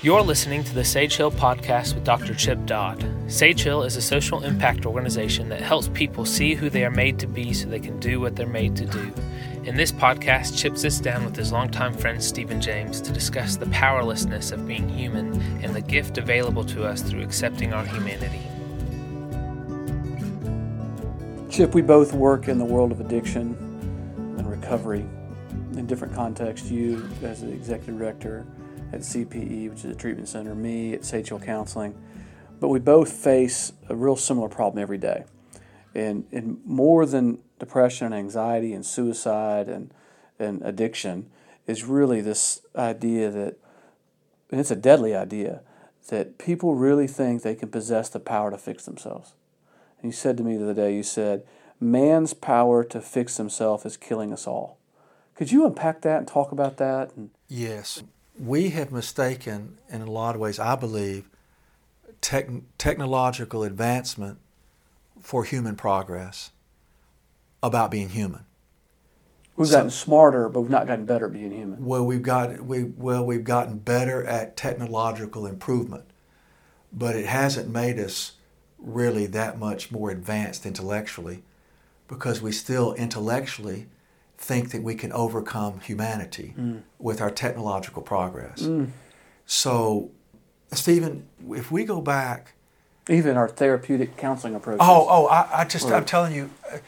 [0.00, 2.32] You're listening to the Sage Hill podcast with Dr.
[2.32, 3.04] Chip Dodd.
[3.26, 7.18] Sage Hill is a social impact organization that helps people see who they are made
[7.18, 9.12] to be so they can do what they're made to do.
[9.64, 13.66] In this podcast, Chip sits down with his longtime friend Stephen James to discuss the
[13.66, 18.40] powerlessness of being human and the gift available to us through accepting our humanity.
[21.58, 23.56] Chip, we both work in the world of addiction
[24.38, 25.04] and recovery
[25.72, 26.70] in different contexts.
[26.70, 28.46] You, as the executive director,
[28.92, 32.00] at CPE, which is a treatment center, me at Sage Counseling.
[32.60, 35.24] But we both face a real similar problem every day.
[35.96, 39.92] And, and more than depression and anxiety and suicide and,
[40.38, 41.28] and addiction
[41.66, 43.56] is really this idea that,
[44.52, 45.62] and it's a deadly idea,
[46.06, 49.32] that people really think they can possess the power to fix themselves.
[50.00, 51.44] And you said to me the other day, you said,
[51.80, 54.78] man's power to fix himself is killing us all.
[55.34, 57.12] Could you unpack that and talk about that?
[57.16, 58.02] And yes
[58.38, 61.28] we have mistaken, in a lot of ways, I believe,
[62.20, 64.38] tech, technological advancement
[65.20, 66.52] for human progress
[67.62, 68.44] about being human.
[69.56, 71.84] We've so, gotten smarter, but we've not gotten better at being human.
[71.84, 76.04] Well, we've got we well we've gotten better at technological improvement,
[76.92, 78.32] but it hasn't made us
[78.78, 81.42] really that much more advanced intellectually,
[82.06, 83.86] because we still intellectually
[84.36, 86.80] think that we can overcome humanity mm.
[86.98, 88.62] with our technological progress.
[88.62, 88.90] Mm.
[89.46, 90.10] So,
[90.72, 92.54] Stephen, if we go back,
[93.10, 94.78] even our therapeutic counseling approach.
[94.80, 96.78] Oh, oh, I, I just, or, I'm telling you, uh,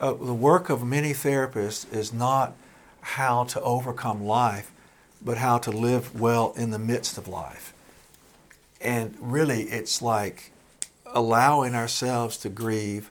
[0.00, 2.54] uh, the work of many therapists is not
[3.00, 4.72] how to overcome life,
[5.22, 7.72] but how to live well in the midst of life.
[8.80, 10.50] And really, it's like
[11.14, 13.10] allowing ourselves to grieve,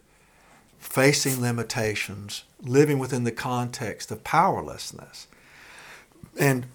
[0.77, 5.27] facing limitations, living within the context of powerlessness.
[6.39, 6.65] And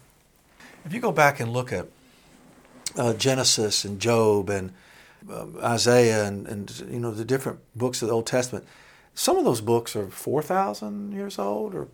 [0.84, 1.86] if you go back and look at
[2.96, 4.72] uh, Genesis and Job and
[5.30, 8.64] uh, Isaiah and, and you know the different books of the Old Testament,
[9.14, 11.88] some of those books are four thousand years old or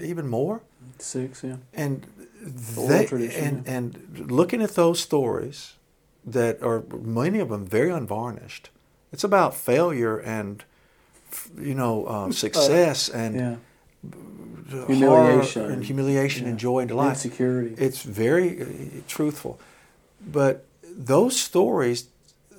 [0.00, 0.62] even more.
[0.98, 1.56] Six, yeah.
[1.74, 2.06] And
[2.40, 3.72] they, and, yeah.
[3.72, 5.74] and looking at those stories
[6.24, 8.70] that are many of them very unvarnished.
[9.12, 10.64] It's about failure and
[11.58, 14.86] you know, um, success and yeah.
[14.86, 16.50] humiliation and humiliation yeah.
[16.50, 17.10] and joy and delight.
[17.10, 17.74] Insecurity.
[17.78, 18.66] It's very uh,
[19.06, 19.60] truthful,
[20.26, 22.08] but those stories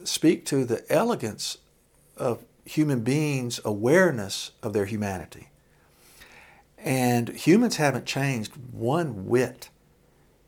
[0.03, 1.57] speak to the elegance
[2.17, 5.49] of human beings' awareness of their humanity.
[6.77, 9.69] And humans haven't changed one whit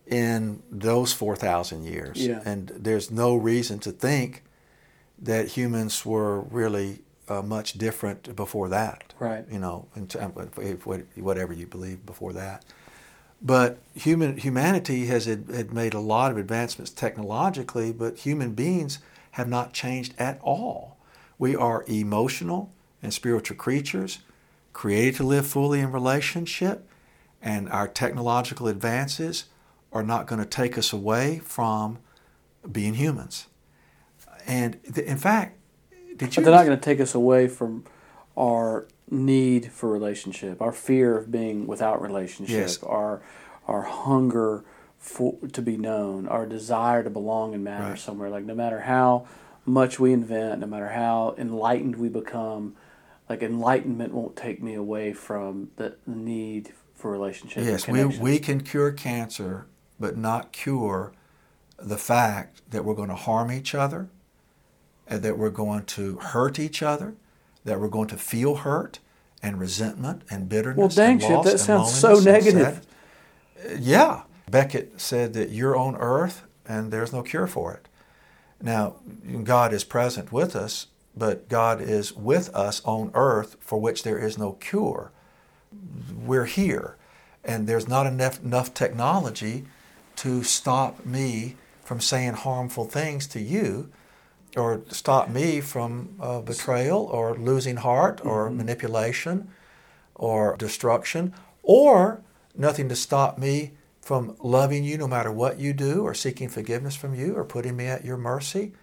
[0.08, 2.26] in those 4,000 years.
[2.26, 2.42] Yeah.
[2.46, 4.44] And there's no reason to think
[5.22, 9.14] that humans were really uh, much different before that.
[9.20, 9.46] Right.
[9.50, 9.88] You know,
[11.16, 12.66] whatever you believe before that.
[13.42, 19.00] But human humanity has had made a lot of advancements technologically, but human beings
[19.32, 20.98] have not changed at all.
[21.40, 22.72] We are emotional
[23.02, 24.20] and spiritual creatures,
[24.74, 26.88] created to live fully in relationship,
[27.42, 29.46] and our technological advances
[29.92, 31.98] are not going to take us away from
[32.72, 33.48] being humans.
[34.48, 35.58] And in fact,
[36.16, 36.44] did you?
[36.44, 37.86] But they're not going to take us away from
[38.38, 42.84] our need for relationship, our fear of being without relationship, yes.
[42.84, 43.22] our
[43.68, 44.64] our hunger
[44.98, 48.00] for to be known, our desire to belong and matter right.
[48.00, 48.30] somewhere.
[48.30, 49.28] Like no matter how
[49.66, 52.76] much we invent, no matter how enlightened we become,
[53.30, 57.64] like enlightenment won't take me away from the need for relationship.
[57.66, 59.68] Yes, we we can cure cancer,
[60.00, 61.14] but not cure
[61.78, 64.10] the fact that we're going to harm each other
[65.12, 67.14] Uh, that we're going to hurt each other,
[67.66, 69.00] that we're going to feel hurt
[69.44, 70.78] and resentment and bitterness.
[70.78, 72.80] Well, dang shit, that sounds so negative.
[73.60, 74.22] Uh, yeah.
[74.50, 77.90] Beckett said that you're on earth and there's no cure for it.
[78.62, 78.96] Now,
[79.44, 84.18] God is present with us, but God is with us on earth for which there
[84.18, 85.12] is no cure.
[86.16, 86.96] We're here,
[87.44, 89.66] and there's not enough, enough technology
[90.18, 93.92] to stop me from saying harmful things to you
[94.58, 98.58] or stop me from uh, betrayal or losing heart or mm-hmm.
[98.58, 99.50] manipulation
[100.16, 101.34] or destruction,
[101.64, 102.22] or
[102.56, 103.72] nothing to stop me
[104.02, 107.76] from loving you no matter what you do or seeking forgiveness from you or putting
[107.76, 108.74] me at your mercy.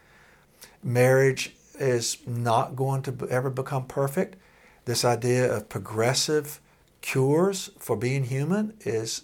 [0.83, 4.37] Marriage is not going to ever become perfect.
[4.85, 6.61] This idea of progressive
[7.01, 9.23] cures for being human is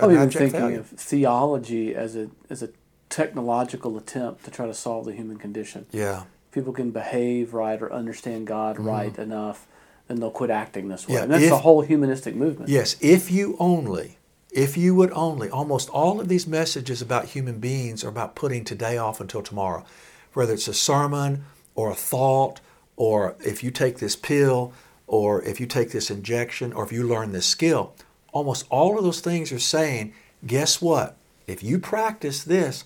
[0.00, 0.80] I'm even thinking failure.
[0.80, 2.70] of theology as a as a
[3.08, 5.86] technological attempt to try to solve the human condition.
[5.92, 6.24] Yeah.
[6.50, 9.66] people can behave right or understand God right enough,
[10.08, 11.14] then they'll quit acting this way.
[11.14, 11.14] Mm-hmm.
[11.14, 12.70] Yeah, and that's if- the whole humanistic movement.
[12.70, 14.18] Yes, if you only,
[14.50, 18.64] if you would only, almost all of these messages about human beings are about putting
[18.64, 19.84] today off until tomorrow.
[20.32, 21.44] Whether it's a sermon
[21.74, 22.60] or a thought,
[22.96, 24.72] or if you take this pill,
[25.06, 27.94] or if you take this injection, or if you learn this skill,
[28.32, 30.12] almost all of those things are saying,
[30.46, 31.16] guess what?
[31.46, 32.84] If you practice this,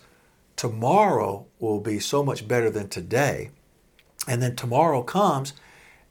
[0.67, 3.51] tomorrow will be so much better than today.
[4.29, 5.55] And then tomorrow comes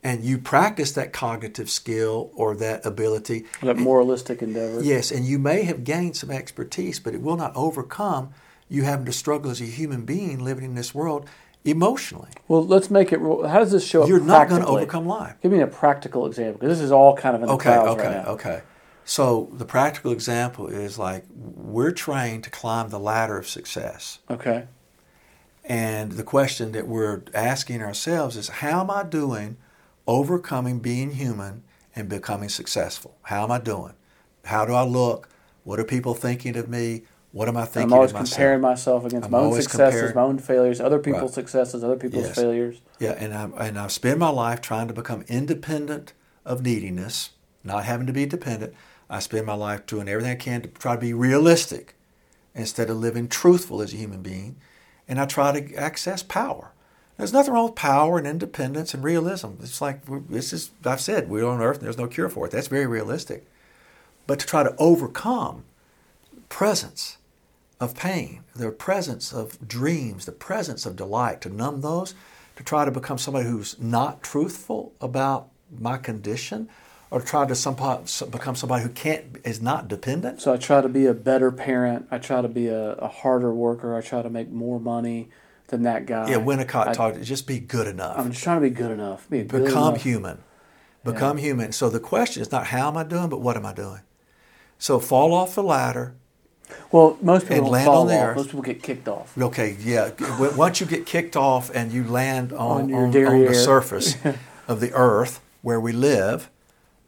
[0.03, 3.45] and you practice that cognitive skill or that ability.
[3.61, 4.81] That moralistic endeavor.
[4.83, 8.33] Yes, and you may have gained some expertise, but it will not overcome
[8.67, 11.29] you having to struggle as a human being living in this world
[11.63, 12.31] emotionally.
[12.49, 13.21] Well, let's make it.
[13.21, 14.09] real- How does this show up?
[14.09, 15.35] You're not going to overcome life.
[15.41, 17.91] Give me a practical example because this is all kind of in the Okay, clouds
[17.91, 18.31] okay, right now.
[18.33, 18.61] okay.
[19.05, 24.19] So the practical example is like we're trying to climb the ladder of success.
[24.29, 24.67] Okay.
[25.63, 29.57] And the question that we're asking ourselves is how am I doing
[30.07, 31.63] overcoming being human
[31.95, 33.15] and becoming successful?
[33.23, 33.93] How am I doing?
[34.45, 35.29] How do I look?
[35.63, 37.03] What are people thinking of me?
[37.31, 38.29] What am I thinking I'm always myself?
[38.31, 41.45] comparing myself against I'm my own successes, comparing- my own failures, other people's Right.
[41.45, 42.35] successes, other people's Yes.
[42.35, 42.81] failures.
[42.99, 46.13] Yeah, and I and I spend my life trying to become independent
[46.45, 47.29] of neediness,
[47.63, 48.73] not having to be dependent.
[49.11, 51.95] I spend my life doing everything I can to try to be realistic
[52.55, 54.55] instead of living truthful as a human being,
[55.07, 56.71] and I try to access power.
[57.17, 59.49] There's nothing wrong with power and independence and realism.
[59.61, 62.51] It's like this is I've said we're on earth and there's no cure for it.
[62.51, 63.45] That's very realistic.
[64.25, 65.65] But to try to overcome
[66.47, 67.17] presence
[67.81, 72.15] of pain, the presence of dreams, the presence of delight, to numb those,
[72.55, 75.49] to try to become somebody who's not truthful about
[75.79, 76.69] my condition,
[77.11, 80.41] or try to somehow become somebody who can't is not dependent.
[80.41, 82.07] So I try to be a better parent.
[82.09, 83.95] I try to be a, a harder worker.
[83.95, 85.29] I try to make more money
[85.67, 86.29] than that guy.
[86.29, 87.21] Yeah, Winnicott I, talked.
[87.21, 88.17] Just be good enough.
[88.17, 89.29] I'm just trying to be good enough.
[89.29, 90.03] Be good become enough.
[90.03, 90.37] human.
[91.03, 91.71] Become human.
[91.71, 94.01] So the question is not how am I doing, but what am I doing?
[94.77, 96.15] So fall off the ladder.
[96.91, 98.27] Well, most people And land fall on the off.
[98.29, 98.35] earth.
[98.37, 99.37] Most people get kicked off.
[99.37, 100.11] Okay, yeah.
[100.55, 104.15] Once you get kicked off and you land on, On on, on the surface
[104.67, 106.49] of the earth where we live,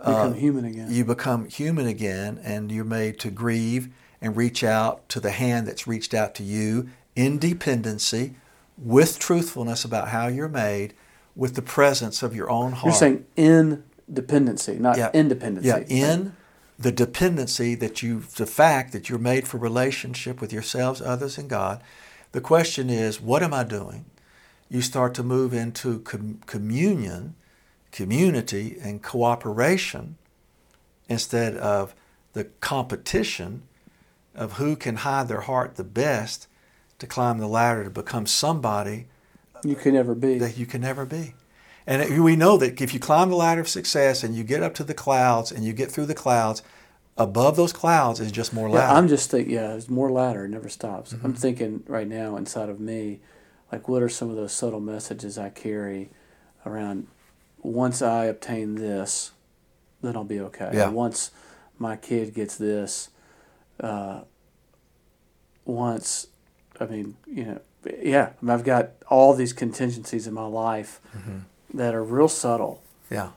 [0.04, 0.88] Become uh, human again.
[0.92, 3.90] you become human again and you're made to grieve
[4.22, 8.36] and reach out to the hand that's reached out to you in dependency
[8.78, 10.94] with truthfulness about how you're made
[11.36, 15.68] with the presence of your own heart You're saying in dependency, not yeah, independency.
[15.70, 16.34] yeah in
[16.78, 21.50] the dependency that you the fact that you're made for relationship with yourselves others and
[21.50, 21.82] god
[22.34, 24.06] the question is what am i doing
[24.70, 27.36] you start to move into com- communion
[27.94, 30.18] community and cooperation
[31.08, 31.96] instead of
[32.34, 33.62] the competition
[34.36, 36.48] of who can hide their heart the best
[36.98, 39.06] to climb the ladder to become somebody
[39.64, 40.40] You can never be.
[40.40, 41.36] that you can never be.
[41.86, 44.64] And it- we know that if you climb the ladder of success and you get
[44.64, 46.64] up to the clouds and you get through the clouds,
[47.16, 48.98] above those clouds is just more Yeah, ladder.
[48.98, 51.14] I'm just thinking, yeah, it's more ladder, it never stops.
[51.14, 51.26] Mm-hmm.
[51.28, 53.20] I'm thinking right now inside of me,
[53.72, 56.10] like, what are some of those subtle messages I carry
[56.66, 57.06] around
[57.64, 59.32] once I obtain this,
[60.02, 60.70] then I'll be okay.
[60.74, 60.90] Yeah.
[60.90, 61.32] Once
[61.80, 63.10] my kid gets this,
[63.80, 64.22] uh,
[65.66, 66.28] once,
[66.80, 67.60] I mean, you know,
[68.02, 71.38] yeah, I mean, I've got all these contingencies in my life Mm-hmm.
[71.78, 73.30] that are real subtle, yeah.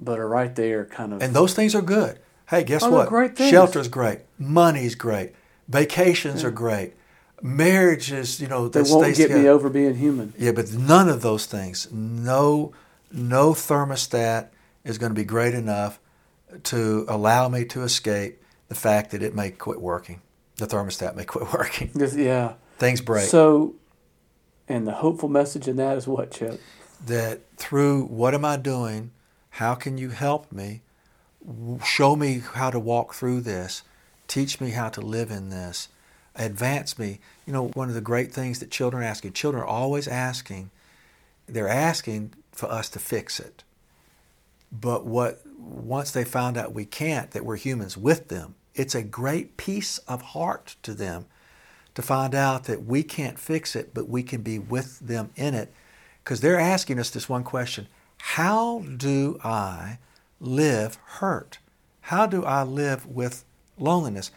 [0.00, 1.22] but are right there kind of.
[1.22, 2.18] And those things are good.
[2.48, 3.08] Hey, guess Oh, what?
[3.08, 3.50] great things.
[3.50, 4.20] Shelter's great.
[4.38, 5.32] Money's great.
[5.68, 6.92] Vacations are great.
[7.40, 10.32] Marriage is, you know, they won't get me over being human.
[10.38, 12.72] Yeah, but none of those things, no,
[13.12, 14.48] no thermostat
[14.84, 16.00] is going to be great enough
[16.64, 20.20] to allow me to escape the fact that it may quit working.
[20.56, 21.90] The thermostat may quit working.
[21.94, 22.54] Yeah.
[22.78, 23.28] Things break.
[23.28, 23.74] So,
[24.68, 26.60] and the hopeful message in that is what, Chip?
[27.06, 29.10] that through what am I doing?
[29.50, 30.82] How can you help me?
[31.84, 33.82] Show me how to walk through this.
[34.28, 35.88] Teach me how to live in this.
[36.36, 37.20] Advance me.
[37.46, 40.70] You know, one of the great things that children are asking, children are always asking,
[41.46, 43.64] they're asking for us to fix it.
[44.70, 49.02] But what once they found out we can't, that we're humans with them, it's a
[49.02, 51.26] great piece of heart to them
[51.94, 55.54] to find out that we can't fix it, but we can be with them in
[55.54, 55.72] it.
[56.24, 57.86] Because they're asking us this one question
[58.18, 59.98] How do I
[60.40, 61.58] live hurt?
[62.02, 63.44] How do I live with
[63.78, 64.30] loneliness?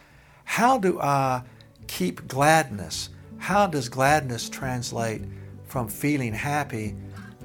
[0.44, 1.42] How do I
[1.86, 3.08] keep gladness?
[3.38, 5.22] How does gladness translate
[5.66, 6.94] from feeling happy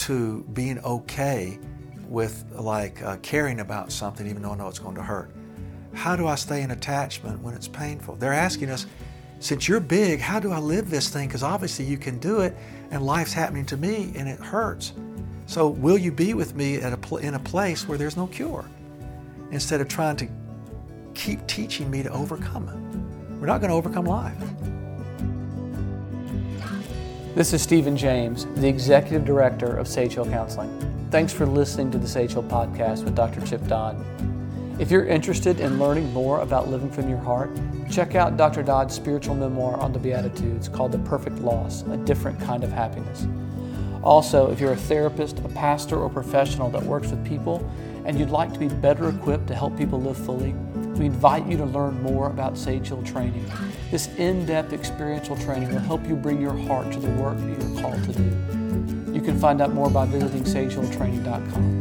[0.02, 1.60] to being okay
[2.08, 5.32] with like uh, caring about something even though I know it's going to hurt?
[5.94, 8.16] How do I stay in attachment when it's painful?
[8.16, 8.86] They're asking us,
[9.40, 11.28] since you're big, how do I live this thing?
[11.28, 12.56] Because obviously you can do it,
[12.92, 14.94] and life's happening to me and it hurts.
[15.46, 18.66] So, will you be with me a pl- in a place where there's no cure?
[19.52, 20.28] Instead of trying to
[21.14, 23.40] keep teaching me to overcome it.
[23.40, 24.38] We're not going to overcome life.
[27.34, 30.70] This is Stephen James, the Executive Director of Sage Hill Counseling.
[31.12, 33.40] Thanks for listening to the Sage Hill Podcast with Dr.
[33.48, 33.96] Chip Dodd.
[34.80, 37.50] If you're interested in learning more about living from your heart,
[37.90, 38.64] check out Dr.
[38.64, 43.26] Dodd's spiritual memoir on the Beatitudes called The Perfect Loss A Different Kind of Happiness.
[44.04, 47.66] Also, if you're a therapist, a pastor, or professional that works with people
[48.04, 50.54] and you'd like to be better equipped to help people live fully,
[50.98, 53.46] we invite you to learn more about Sage Hill training.
[53.90, 57.48] This in depth experiential training will help you bring your heart to the work that
[57.48, 59.14] you're called to do.
[59.14, 61.81] You can find out more by visiting sagehilltraining.com.